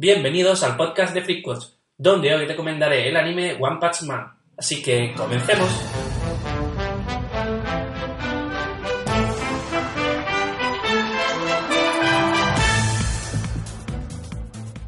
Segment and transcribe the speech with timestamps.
[0.00, 4.32] Bienvenidos al podcast de Freakquotes, donde hoy recomendaré el anime One Punch Man.
[4.56, 5.68] Así que comencemos.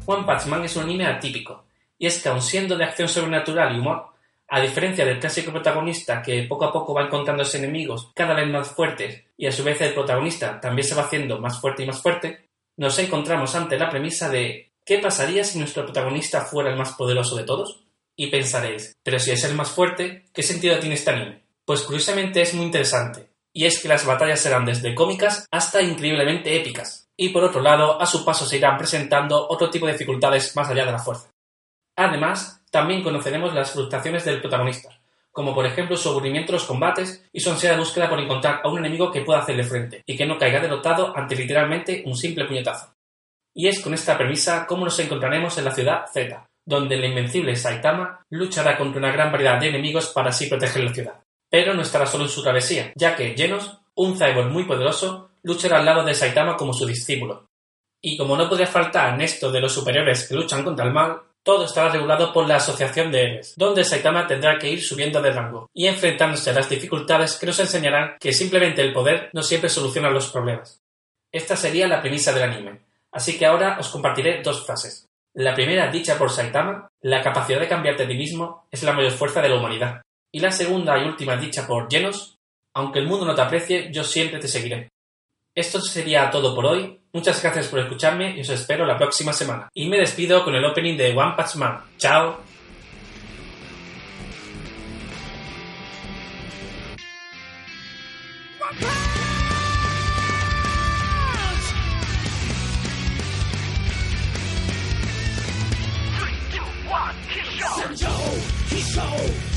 [0.05, 1.65] One Punch Man es un anime atípico,
[1.97, 4.05] y es que aun siendo de acción sobrenatural y humor,
[4.47, 8.69] a diferencia del clásico protagonista que poco a poco va encontrándose enemigos cada vez más
[8.69, 12.01] fuertes y a su vez el protagonista también se va haciendo más fuerte y más
[12.01, 12.47] fuerte,
[12.77, 17.35] nos encontramos ante la premisa de ¿qué pasaría si nuestro protagonista fuera el más poderoso
[17.35, 17.83] de todos?
[18.15, 21.43] Y pensaréis, pero si es el más fuerte, ¿qué sentido tiene este anime?
[21.65, 26.55] Pues curiosamente es muy interesante, y es que las batallas serán desde cómicas hasta increíblemente
[26.55, 30.55] épicas, y por otro lado, a su paso se irán presentando otro tipo de dificultades
[30.55, 31.31] más allá de la fuerza.
[31.95, 34.89] Además, también conoceremos las frustraciones del protagonista,
[35.31, 38.69] como por ejemplo su aburrimiento en los combates y su ansiedad búsqueda por encontrar a
[38.69, 42.45] un enemigo que pueda hacerle frente y que no caiga derrotado ante literalmente un simple
[42.45, 42.93] puñetazo.
[43.53, 47.55] Y es con esta premisa como nos encontraremos en la ciudad Z, donde el invencible
[47.55, 51.23] Saitama luchará contra una gran variedad de enemigos para así proteger la ciudad.
[51.49, 55.79] Pero no estará solo en su travesía, ya que Genos, un cyborg muy poderoso, luchará
[55.79, 57.49] al lado de Saitama como su discípulo.
[58.01, 61.21] Y como no podría faltar en esto de los superiores que luchan contra el mal,
[61.43, 65.31] todo estará regulado por la Asociación de Héroes, donde Saitama tendrá que ir subiendo de
[65.31, 69.69] rango y enfrentándose a las dificultades que nos enseñarán que simplemente el poder no siempre
[69.69, 70.81] soluciona los problemas.
[71.31, 72.81] Esta sería la premisa del anime,
[73.11, 75.07] así que ahora os compartiré dos frases.
[75.33, 79.11] La primera, dicha por Saitama, la capacidad de cambiarte a ti mismo es la mayor
[79.11, 80.01] fuerza de la humanidad.
[80.31, 82.37] Y la segunda y última, dicha por Genos,
[82.73, 84.89] aunque el mundo no te aprecie, yo siempre te seguiré.
[85.53, 86.99] Esto sería todo por hoy.
[87.13, 89.67] Muchas gracias por escucharme y os espero la próxima semana.
[89.73, 91.83] Y me despido con el opening de One Punch Man.
[91.97, 92.39] ¡Chao!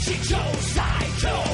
[0.00, 0.82] 星球赛
[1.20, 1.53] 中